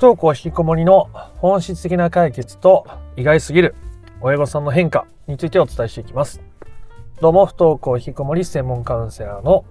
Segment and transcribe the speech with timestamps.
[0.00, 3.74] 登校引きこもりの本質的な解決と意外すぎる
[4.22, 6.40] 親御さんの変化についてお伝えしていきます。
[7.20, 9.66] どうも、不登校引きこもり専門カウンセラーの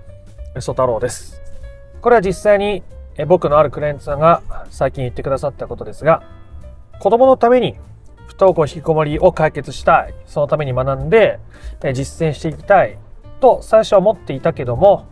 [0.56, 1.42] 磯太郎です。
[2.02, 2.84] これは実際に
[3.28, 6.22] 僕のあるクライアントさんが最近言ってくださったことですが、
[7.00, 7.76] 子供のために
[8.28, 11.40] 不登校引きこもりを解決したい、そのために学んで
[11.82, 13.00] 実践していきたい
[13.40, 15.08] と最初は思っていたけども、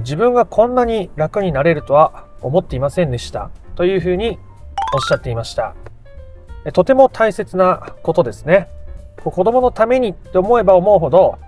[0.00, 3.50] 自分がこんなに楽になれるとは思っていませんでした。
[3.74, 4.38] というふうに
[4.94, 5.74] おっしゃっていました。
[6.72, 8.68] とても大切なことですね。
[9.24, 11.38] 子供のためにって思えば思うほど、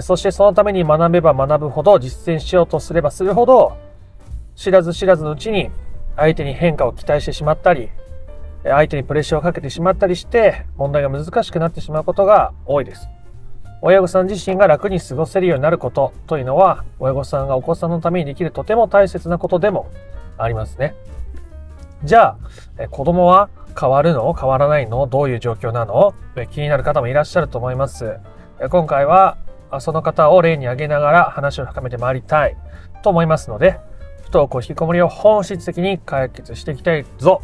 [0.00, 3.76] そしてそのために学べば学ぶほど、実践しようとすればするほど、
[4.54, 5.70] 知らず知らずのうちに
[6.16, 7.90] 相手に変化を期待してしまったり、
[8.64, 13.08] 相手にプレッシャーをかけてしまったりして、問題が難しくなってしまうことが多いです。
[13.84, 19.90] 親御さん自身が楽に過ごせるようになることというのは、親御さんがお子さんのためにできるとても大切なことでも
[20.38, 20.94] ありますね。
[22.04, 22.36] じゃ
[22.78, 24.32] あ、子供は変わるの？
[24.34, 25.08] 変わらないの？
[25.08, 26.14] どういう状況なの？
[26.52, 28.20] 気になる方もいらっしゃると思います。
[28.70, 29.36] 今回は
[29.80, 32.56] その方を例に挙げながら話を深めてまいりたい
[33.02, 33.80] と思いますので、
[34.22, 37.42] 不登校引きこもりを本質的に解決していきたいぞ。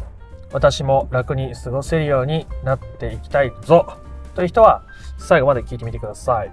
[0.53, 3.97] 私も楽に過ごせるようになっていきたいぞ。
[4.35, 4.83] という人は
[5.19, 6.51] 最後まで聞いてみてください。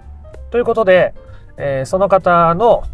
[0.50, 1.14] ということで、
[1.56, 2.84] えー、その方の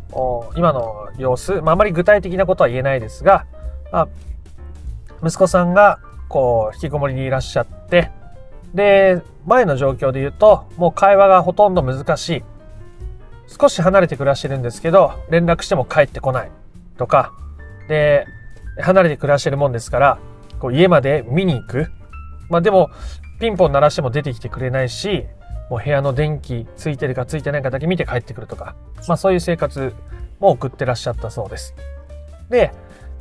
[0.56, 3.46] 今の様子、まあ、あまり具体的なことは言えないですが、
[3.90, 4.08] まあ、
[5.24, 8.10] 息子さんがこう引きこもりにいらっしゃって
[8.74, 12.44] で前の状況で言うともう会話がほとんど難しい。
[13.48, 16.50] 少し離れて暮らしてるんですけど連絡しても帰ってこない。
[16.96, 17.32] とか
[17.88, 18.26] で
[18.80, 20.18] 離れて暮らしてるもんですから
[20.58, 21.90] こう家まで見に行く。
[22.48, 22.90] まあでも
[23.40, 25.26] ピンポン鳴らしても出てきてくれないし
[25.70, 28.74] もう部屋の電気ついてるかついてないかだけ見て帰ってくるとか、
[29.08, 29.94] まあ、そういう生活
[30.40, 31.74] も送ってらっしゃったそうです。
[32.50, 32.72] で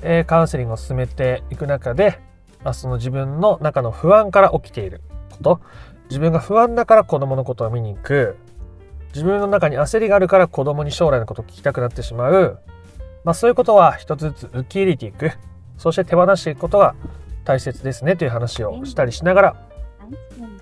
[0.04, 2.20] えカウンセリングを進めていく中で、
[2.64, 5.62] まあ、その自分の中の不安から起きていること。
[6.10, 8.38] 自分が不安だから子供のことを見に行く。
[9.14, 12.60] 自分の中に焦りがあるから子供に将来のことを聞きたくなってしまう、
[13.26, 15.32] まあ、そういうことは一つずつ受け入れていく。
[15.78, 16.96] そして手放していくことが
[17.44, 19.56] 大切ですねという話をしたりしながら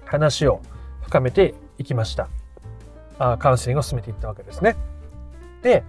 [0.06, 0.62] 話を
[1.02, 2.30] 深めていきました。
[3.18, 4.76] あカウンセリングを進めていったわけですね。
[5.64, 5.84] で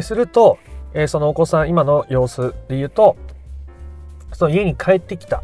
[0.00, 0.58] すると
[0.94, 3.16] え、そのお子さん今の様子で言うと
[4.32, 5.42] その家に帰ってきた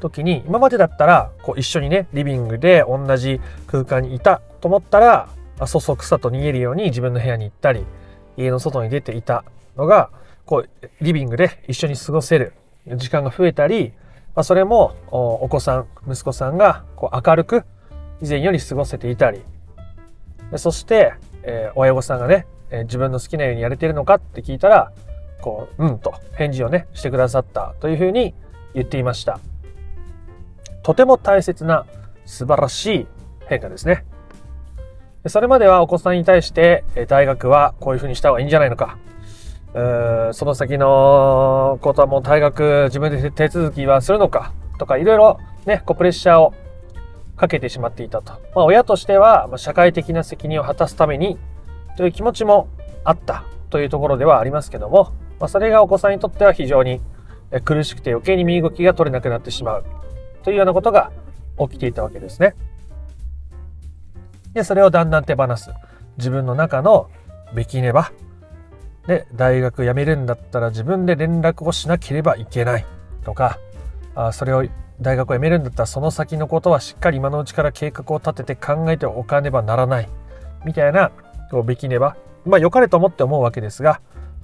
[0.00, 5.28] 時に今までだったらこう一緒にねリビングで同じ空間にいたと思ったら
[5.66, 7.84] そそくさと逃げるように自分の部屋に行ったり
[8.36, 9.44] 家の外に出ていた
[9.76, 10.10] のが
[10.46, 12.52] こうリビングで一緒に過ごせる
[12.96, 13.92] 時間が増えたり、
[14.34, 17.64] まあ、それもお子さん息子さんがこう明るく
[18.22, 19.42] 以前より過ごせていたり
[20.56, 24.92] そして、えー、親御さんがねえ自分の好きなようにやれてるのかって聞いたら、
[25.40, 28.34] こう、うんと返事をね、してくださったというふうに
[28.74, 29.38] 言っていました。
[30.82, 31.86] とても大切な
[32.26, 33.06] 素晴らしい
[33.46, 34.04] 変化ですね。
[35.26, 38.98] それまではお子さんに対して、大学はこういうふうにした方がいいんじゃないのか。
[40.32, 46.54] その先のことはもう大学自分で手続きはするのかとかいろいろね、こうプレッシャーを
[47.36, 48.32] かけてしまっていたと。
[48.54, 51.38] まあ、親としては社会的な責任を果たすために
[51.96, 52.68] という気持ちも
[53.04, 57.00] あったというところではありますけども、まあ、それがお子さんにとっては非常に
[57.64, 59.84] 苦しくて余計に身動きが取れなくなってしまう
[60.42, 61.10] というようなことが
[61.58, 62.54] 起きていたわけですね。
[64.52, 65.70] で、それをだんだん手放す。
[66.16, 67.10] 自分の中の
[67.54, 68.12] べきねば。
[69.06, 72.86] で、大学辞めるんだったら自分で連絡をしなければいけない
[73.24, 73.58] とか、
[74.14, 74.64] あそれを
[75.00, 80.08] 大学を辞めるんだったらその先のことはしっかり今のうちから計画を立てて考えておかねばならない
[80.64, 81.10] みたいな
[81.50, 84.00] こうべきねば、まあ、良かれと思って思うわけですが、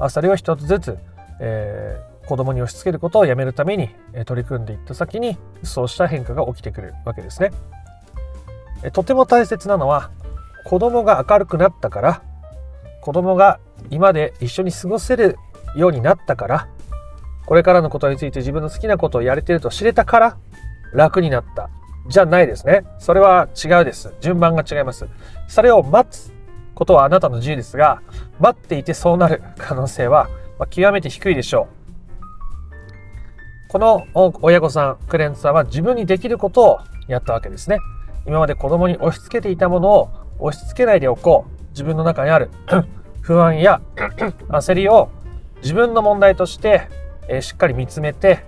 [0.09, 0.99] それを一つずつ、
[1.41, 3.91] えー、子供に押し付けることをやめるために
[4.27, 7.51] 取り組んでいった先にそうした変化が起きてくるわけですね。
[8.93, 10.11] とても大切なのは
[10.65, 12.23] 子供が明るくなったから
[13.03, 15.37] 子供が今で一緒に過ごせる
[15.77, 16.69] ようになったから
[17.51, 20.39] これからのことについて自分の好きなことをやれてると知れたから
[20.93, 21.69] 楽になった
[22.09, 22.85] じゃないですね。
[23.01, 24.15] それは違うです。
[24.21, 25.09] 順番が違います。
[25.49, 26.33] それを待つ
[26.77, 28.03] ことはあなたの自由ですが、
[28.39, 30.29] 待っていてそうなる 可能性は、
[30.71, 31.67] 極めて低いでしょ
[33.67, 33.71] う。
[33.73, 34.07] この
[34.43, 37.81] 親御さん、クレンツさんは自分にできることをやったわけですね。
[38.29, 41.63] 今まで子供に押し付けていたものを押し付けないでおこう。
[41.71, 42.49] 自分の中にある
[43.23, 43.81] 不安や
[44.51, 45.09] 焦りを
[45.63, 47.01] 自分の問題として、
[47.31, 48.45] えしっかり見つめて、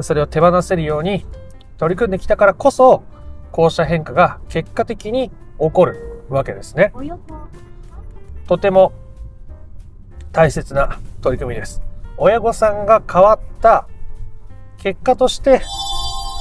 [0.00, 1.26] それを手放せるように
[1.76, 3.02] 取り組んできたからこそ、
[3.50, 5.30] こうした変化が結果的に
[5.60, 6.92] 起こるわけですね。
[8.48, 8.92] とても
[10.32, 11.82] 大切な取り組みです。
[12.16, 13.86] 親御さんが変わった
[14.78, 15.60] 結果として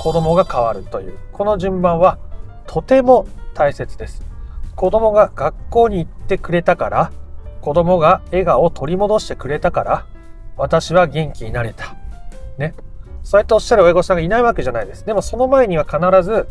[0.02, 2.18] 子供が変わるという、この順番は
[2.68, 4.26] とても大切です。
[4.78, 7.12] 子供が学校に行ってくれたから、
[7.60, 10.06] 子供が笑顔を取り戻してくれたから、
[10.58, 11.96] 私は元気になれた。
[12.58, 12.74] ね。
[13.24, 15.06] そうやっておっしゃる親御さんがいないわけじゃないです。
[15.06, 16.48] でもその前には必ず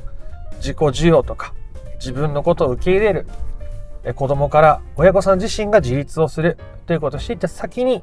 [0.56, 1.54] 自己需要とか
[1.94, 3.26] 自分のことを受け入れる。
[4.14, 6.56] 子供から親御さん自身が自立をする
[6.86, 8.02] ということをしていった先に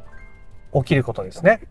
[0.74, 1.62] 起きることですね。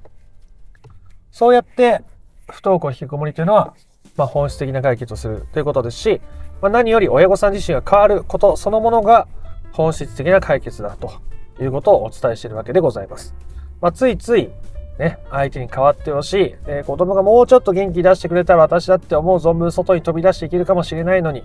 [1.31, 2.03] そうやって
[2.49, 3.75] 不登校引きこもりというのは、
[4.17, 6.21] まあ、本質的な解決をするということですし、
[6.61, 9.29] まあ、何より親御さん自身が変わることそのものが
[9.73, 11.13] 本質的な解決だと
[11.61, 13.35] いうことをお伝えしているわけでございます。
[13.81, 14.51] まあ、ついつい
[14.99, 21.45] ね、相手に変わってほしい、えー、子供がもうちょっと元気出してくれたら私だって思う存分外に飛び出していけるかもしれないのに、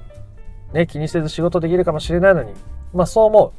[0.73, 2.53] ね、気にせず仕事できるかもしれないのに、
[2.93, 3.53] まあそう思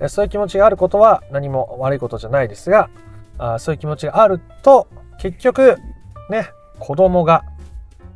[0.00, 0.04] う。
[0.04, 2.90] えそういう気持ちがあることは何も悪いことじゃないですが、
[3.38, 4.86] あそういう気持ちがあると、
[5.18, 5.76] 結局、
[6.30, 7.44] ね、子供が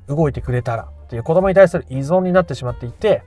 [0.06, 3.24] 動いてくれたらっていう子供に対する依存になってしまっていて、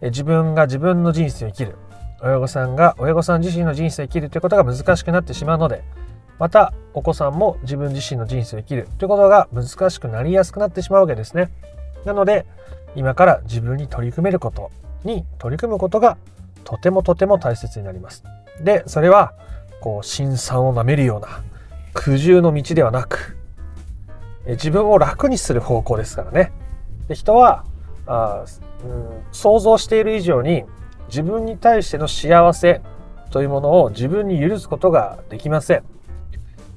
[0.00, 1.76] え自分が自分の人生を生きる。
[2.22, 5.82] 親御さんが親御さん自身の人生を生きるということが難しくなってしまうので、
[6.38, 11.50] またお子さんも自分自身の人生を生きるということが難しくなりやすくなってしまうわけですね。
[12.04, 12.46] なので
[12.94, 14.70] 今から自分に取り組めること
[15.04, 16.16] に取り組むことが
[16.64, 18.24] とてもとても大切になります。
[18.60, 19.32] で、それは
[19.80, 21.42] こう辛酸をなめるような
[21.92, 23.36] 苦渋の道ではなく
[24.46, 26.52] 自分を楽にする方向ですからね。
[27.08, 27.64] で人は
[28.06, 28.44] あ、
[28.84, 30.64] うん、想像している以上に
[31.12, 32.80] 自分に対しての幸せ
[33.30, 35.82] というものを自分に許すことができません。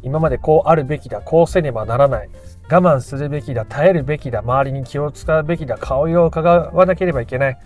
[0.04, 2.30] 今までこうあるべきだこうせねばならない。
[2.70, 7.58] 我慢するべきだ耐えるべきだ周りに気を使うべきだ顔色を伺わなければいけない、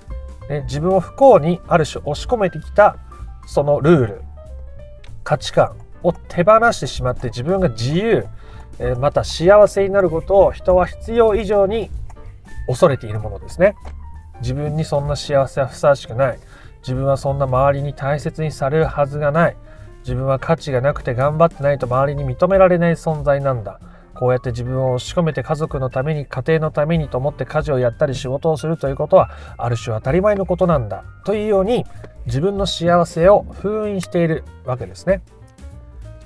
[0.47, 2.97] ね、自分を不幸にある種押し込めてきた
[3.47, 4.21] そのルール。
[5.23, 8.27] 価値観を手放してしまって自分が自由
[8.99, 11.89] また幸せになることを人は必要以上に
[12.67, 13.75] 恐れているものですね。
[14.41, 16.39] 自分にそんな幸せはふさわしくない。
[16.81, 19.57] 自分はそんな周りに大切にされるはずがない。
[19.99, 23.79] 自分は価値がなくて頑張ってないと周りに認められない存在なんだ。
[24.15, 31.03] こうやって自分を押し込めて家族のために家庭のためにと思って家事をやったり仕事をするということはある種当たり前のことなんだ。
[31.25, 31.85] というように
[32.25, 35.21] 自分の幸せを封印しているわけですね。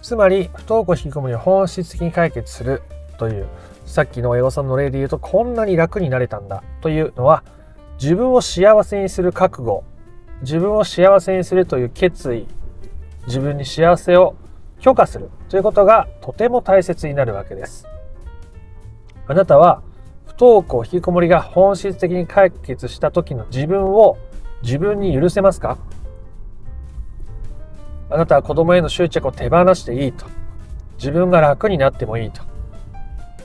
[0.02, 2.82] つまり不登校引きこもりを本質的に解決する
[3.18, 3.48] という
[3.86, 7.44] さっきの親御さんの例で言うとこんなに楽になれたんだというのは
[8.02, 9.84] 自分を幸せにする覚悟
[10.44, 12.48] 自分を幸せにするという決意
[13.26, 14.36] 自分に幸せを
[14.80, 17.88] 許可するということがとても大切になるわけです。
[19.26, 19.82] あなたは
[20.26, 24.18] 不登校引きこもりが本質的に解決した時の自分を
[24.62, 25.78] 自分に許せますか？
[28.10, 30.26] あなたは子供への執着を手放していいと。
[30.98, 32.42] 自分が楽になってもいいと。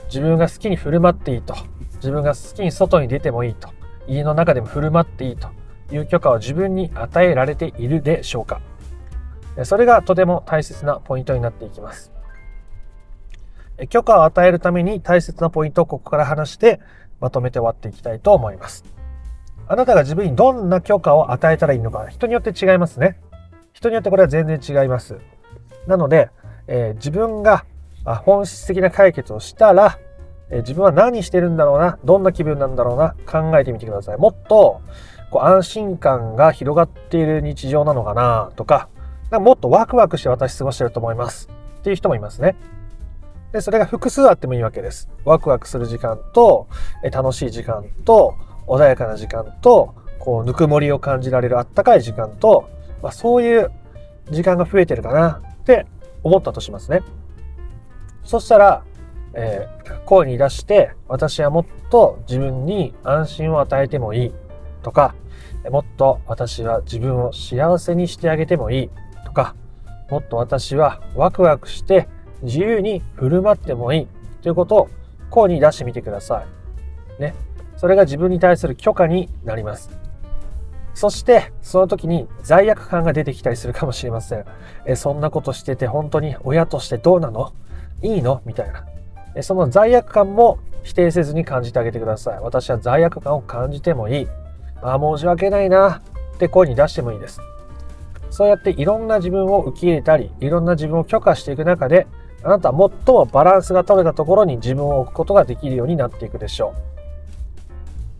[0.07, 1.55] 自分が好きに振る舞っていいと。
[1.95, 3.69] 自分が好きに外に出てもいいと。
[4.07, 5.49] 家の中でも振る舞っていいと
[5.91, 8.61] いう許可を自分に与えられているでしょうか？
[9.63, 12.11] それがとても大切なポイントになっていきます。
[13.89, 16.79] 許可を与えるために大切なポイントをここから話して
[17.19, 18.83] まとめて終わっていきたいと思います。
[19.67, 23.19] あなたが自分にどんな許可を与えたらいいのか人によって違いますね。
[23.73, 25.17] 人によってこれは全然違います。
[25.87, 26.29] なので、
[26.67, 27.65] えー、自分が
[28.03, 29.99] 本質的な解決をしたら、
[30.49, 34.17] え、自分は何してるんだろうな、どんな気分なんだろうな、考えてみてください。
[34.17, 34.81] もっと
[35.31, 38.89] こう安心感が広がっている日常なのかなとか、
[39.31, 42.55] もっとワクワクして私過ごしてると思いますっていう人もいますね。
[43.51, 45.09] で、それが複数あってもいいわけです。
[45.25, 46.67] ワクワクする時間と、
[47.11, 48.35] 楽しい時間と、
[48.67, 52.69] 穏やかな時間と、こう、ぬくもりを感じられるあったかい時間と、
[53.01, 53.71] まあ、そういう
[54.29, 55.87] 時間が増えてるかなって
[56.23, 57.01] 思ったとしますね。
[58.23, 58.83] そしたら、
[59.33, 64.33] えー、声に出して、私はもっと自分に安心を与えてもいい
[64.83, 65.15] とか、
[65.69, 68.89] もっと私は自分を幸せにしてあげてもいい
[69.25, 69.55] とか、
[70.09, 72.07] もっと私はワクワクして
[72.41, 74.07] 自由に振る舞ってもいい
[74.41, 74.89] ということを
[75.29, 76.43] 声に出してみてくださ
[77.19, 77.21] い。
[77.21, 77.35] ね。
[77.77, 79.89] それが自分に対する許可になります。
[80.93, 84.45] そして、その時に罪悪感が出てきたりするかもしれません。
[84.85, 87.53] えそんなことしてて本当に親としてどうなの？
[88.01, 88.41] いいの？
[88.45, 88.71] みたい
[89.35, 89.43] な。
[89.43, 92.39] その罪悪感も否定せずに感じてあげてください。
[92.39, 94.27] 私は罪悪感を感じてもいい。
[94.81, 96.01] ああ、申し訳ないな
[96.35, 97.41] って声に出してもいいです。
[98.29, 102.07] そうやっていろんな自分を受け入れたり、いろんな自分を許可していく中で、
[102.43, 106.73] あなたは最もバランスが取れたところに自分を置くことができるようになっていくでしょ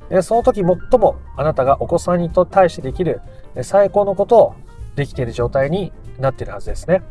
[0.09, 0.13] う。
[0.13, 3.21] でその時最もあなたがお子さんに対してできる
[3.61, 4.55] 最高のことを
[4.95, 7.03] できている状態になっているはずですね。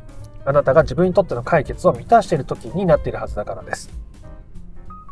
[0.44, 3.88] あなたが自分にとっての解決を満たしている時になっているはずだからです。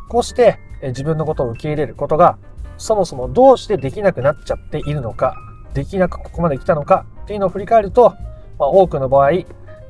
[0.09, 2.37] こうして自分のことを受け入れることが
[2.77, 5.35] そもそもどうしてできなくなっちゃっているのか
[5.73, 8.15] できなくここまで来たのかっていうのを振り返ると、
[8.59, 9.31] まあ、多くの場合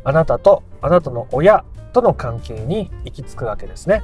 [0.04, 1.64] あなたとあなたの親
[1.94, 4.04] との関係に行き着くわけですね。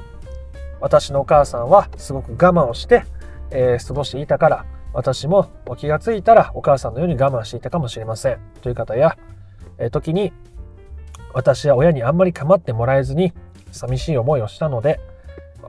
[0.80, 3.04] 私のお母さんはすごく我慢をして、
[3.50, 5.48] えー、過ごしていたから私も
[5.78, 9.16] 気がついたらお母さんのように我慢していたかもしれませんという方や、
[9.78, 10.32] えー、時に
[11.32, 13.32] 私や親にあんまり構ってもらえずに
[13.72, 15.00] 寂しい思いをしたので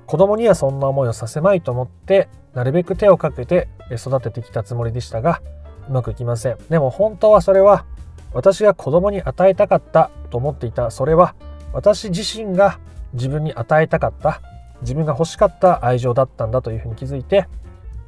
[0.05, 5.41] 子供にはそんな思いをさせまいと思ってなるべく手をかけて育ててきたつもりでしたが
[5.89, 6.57] うまくいきません。
[6.69, 7.85] でも本当はそれは
[8.33, 11.35] 私が子供に与えたかったと思っていたそれは
[11.73, 12.79] 私自身が
[13.13, 14.41] 自分に与えたかった
[14.81, 17.47] 自分が欲しかった愛情だったんだというふうに気づいて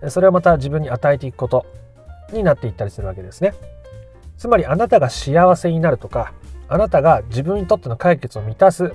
[0.09, 1.65] それをまた自分に与えていくこと
[2.33, 3.53] になっていったりするわけですね。
[4.37, 6.33] つまりあなたが幸せになるとか
[6.67, 8.91] あなたが自分にとっての解決を満たすっ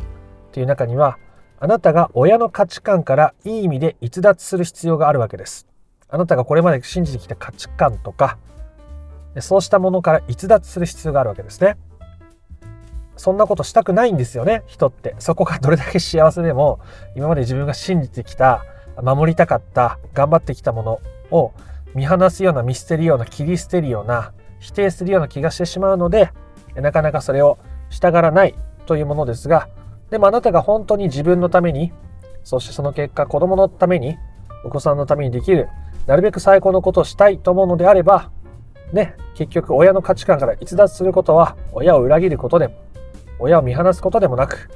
[0.52, 1.18] ていう中には
[1.62, 5.68] あなたが親の価値観からいい意味で逸脱する必要があるわけです。
[6.08, 8.36] あなたがこれまで信じてきた価値観とか、
[9.38, 11.76] そうしたものから逸脱する必要があるわけですね。
[13.16, 15.14] そんなことしたくないんですよね、人って。
[15.20, 16.80] そこがどれだけ幸せでも、
[17.14, 18.64] 今まで自分が信じてきた、
[19.00, 21.00] 守りたかった、頑張ってきたもの
[21.30, 21.52] を
[21.94, 26.32] 見放すような、見捨てるような、切り捨てるような、否定するような気がしてしまうので、
[26.74, 29.68] なかなかそれをしたがらないというものですが、
[30.12, 31.90] でもあなたが本当に自分のために、
[32.44, 34.18] そしてその結果子供のために、
[34.62, 35.70] お子さんのためにできる、
[36.06, 38.30] なるべく最高のことをしたいと思うのであれば、
[38.92, 42.74] ね、結局親の価値観から逸脱することは、親を裏切ることでも、
[43.38, 44.68] 親を見放すことでもなく、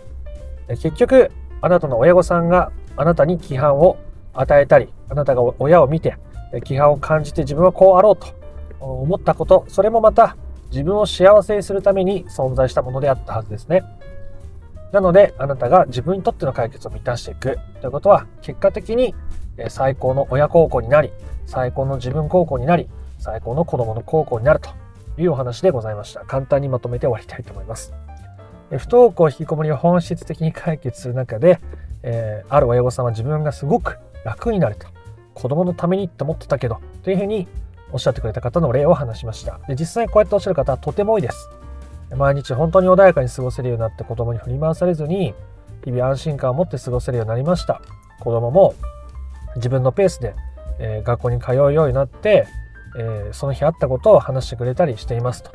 [0.69, 3.99] 結局、あなたの親御さんがあなたに規範を
[4.33, 6.17] 与えたり、あなたが親を見て、
[6.65, 8.29] 規範を感じて自分はこうあろうと
[8.81, 10.35] 思ったこと、それもまた
[10.71, 13.85] 自分を幸せにするために存在したものであったはずですね。
[14.93, 19.15] なので、あなたが自分にとっての解決を満たしていくということは、結果的に
[19.69, 21.13] 最高の親孝行になり、
[21.47, 22.89] 最高の自分孝行になり、
[23.19, 24.71] 最高の子供の孝行になると
[25.19, 26.21] いうお話でございました。
[26.25, 27.95] 簡単にまとめて終わりたいと思います。
[28.71, 31.61] 不登校引きこもりを本質的に解決する中で、
[32.03, 34.91] えー、ある親御さんは自分がすごく楽になれた。
[35.35, 37.47] 子供のためにって思ってたけど、というふうに
[37.93, 39.61] おっしゃってくれた方の例を話しました。
[39.69, 41.51] で実際こうやっておっしゃる方はとても多いです。
[42.15, 45.35] 毎日本当に穏やかに過ごせるようになって子供に振り回されずに
[45.85, 47.81] 日々安心感を持って過ごせるようになりました。
[48.21, 48.75] 子供も
[49.57, 50.35] 自分のペースで、
[50.79, 52.47] えー、学校に通うようになって、
[52.99, 55.53] えー、その日あったことを話してくれたりしていますと。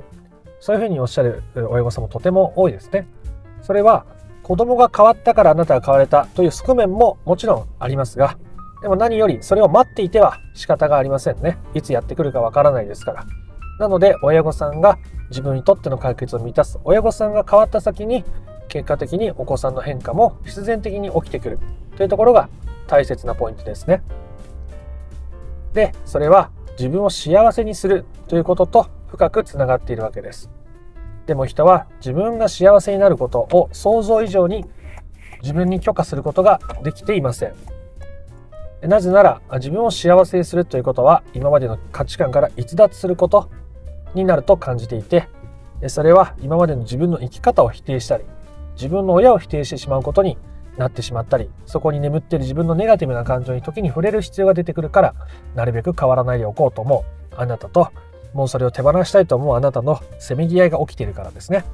[0.59, 3.07] そういうふうにおっしゃる親御さんもとても多いですね。
[3.61, 4.05] それは
[4.43, 8.37] 子供が変わったからあなたが変われたという側面ももちろんありますが
[8.81, 11.57] でも何よりそれを待っていては仕方がありませんね。
[11.73, 13.25] いつやってくるかわからないですから。
[13.79, 14.97] なので親御さんが
[15.31, 18.23] 自分にとっての解決を満たす親御さんが変わった先に
[18.67, 21.59] 結果的にお子さんの変化も必然的に起きてくる
[21.97, 22.47] というところが
[22.87, 24.01] 大切なポイントですね。
[25.73, 30.49] で、それは自分を幸せにするということと深くつながっているわけです。
[31.25, 34.65] でも人は自分が幸せになることを想像以上に
[35.41, 37.53] 自分に許可することができていません。
[38.81, 43.49] なぜなら自分を幸せにするということは今までの価値観から逸脱すること
[44.13, 45.27] になると感じていて
[45.87, 48.25] それは今までの自分の生き方を否定したり
[48.75, 50.37] 自分の親を否定してしまうことに
[50.77, 55.15] なってしまったりそこに眠っている自分のネガティブな感情に時に触れる必要が出てくるから
[55.55, 57.91] なるべく変わらないでおこうと思うあなたと
[58.33, 61.65] もうそれを手放したいと思うあなたのせめぎ合いが起きているからですね。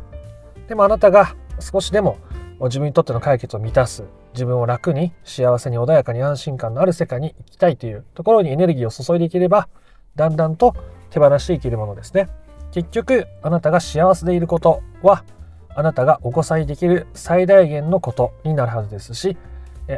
[0.68, 2.18] でもあなたが少しでも
[2.60, 4.04] 自分にとっての解決を満たす
[4.34, 9.70] 自分を楽に幸せに穏やかに安心感のある世界に行きたいというところにエネルギーを注いでいければ
[10.16, 10.76] だんだんと
[11.10, 12.28] 手放していけるものですね。
[12.72, 15.24] 結局、あなたが幸せでいることは、
[15.70, 19.38] あなたがお子さんにできる最大限のことになるはずですし、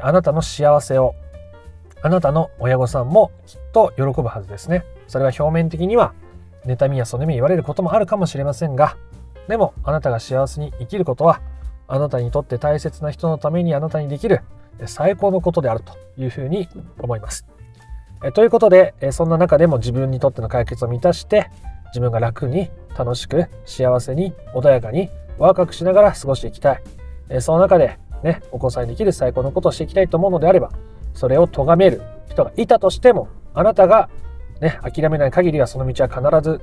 [0.02, 1.16] あなたの幸せを、
[2.02, 4.86] あなたの親御さんもきっと喜ぶはずですね。
[5.08, 6.14] それは表面的には、
[6.66, 8.98] 妬みやそねみ言われることもあるかもしれませんが、
[9.48, 11.42] でもあなたが幸せに生きることは、
[11.88, 14.42] あなたにとって大切な人のためにあなたにできる
[14.86, 17.48] 最高のことであるというふうに思います。
[18.24, 21.50] えということで、えそんな中でも自分にとっての解決を満たして
[21.88, 26.84] 自分が楽に楽しく幸せに穏やかにワクワクしながら過ごしていきたい、
[27.30, 30.72] えその中でねお子さんにできる最高のことをしていきたいと思うのであれば
[31.14, 34.10] それを咎める人がいたとしてもあなたが
[34.62, 36.62] ね諦めない限りはその道は必ず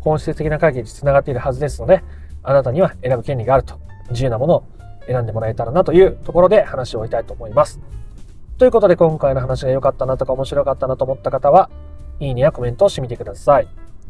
[0.00, 2.02] 本質的な解決につながっているはずですので
[2.42, 3.78] あなたには選ぶ権利があると
[4.10, 4.64] 自由なものを
[5.06, 7.80] 選んでもらえたらなというところで話を終えたいと思います。
[8.62, 11.68] ということで今回の話が良かったなとか面白かったなと思った方は、
[12.20, 13.66] いいねやコメントをしてみてください。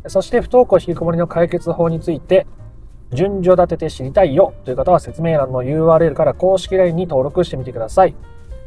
[0.08, 2.46] そして不登校引きこもりの解決法について、
[3.14, 8.14] 順序立てて知りたいよという方は説明欄の URL から公式 LINE に登録してみてください。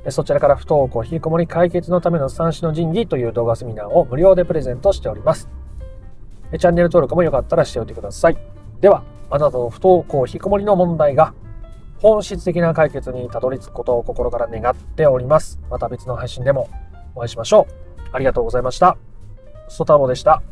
[0.09, 5.47] そちらから不登校引きこもり解決のための三種の神器という動画セミナーを無料でプレゼントしております。
[6.57, 8.37] チャンネル登録もよかったらしておいてください。
[8.81, 11.35] では、あなたの不登校引きこもりの問題が
[12.05, 15.59] 本質的な解決にたどり着くことを心から願っております。
[15.71, 16.69] また別の配信でも
[17.15, 18.09] お会いしましょう。
[18.11, 18.95] ありがとうございました。
[19.69, 20.43] ソタロでした。